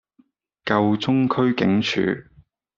[0.65, 2.01] 舊中區警署